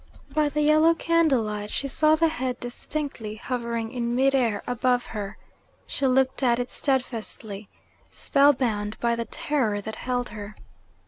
By 0.33 0.49
the 0.49 0.63
yellow 0.63 0.95
candlelight 0.95 1.69
she 1.69 1.87
saw 1.87 2.15
the 2.15 2.27
head 2.29 2.59
distinctly, 2.59 3.35
hovering 3.35 3.91
in 3.91 4.15
mid 4.15 4.33
air 4.33 4.63
above 4.65 5.05
her. 5.05 5.37
She 5.85 6.07
looked 6.07 6.41
at 6.41 6.57
it 6.57 6.71
steadfastly, 6.71 7.69
spell 8.09 8.51
bound 8.51 8.99
by 8.99 9.15
the 9.15 9.25
terror 9.25 9.79
that 9.81 9.97
held 9.97 10.29
her. 10.29 10.55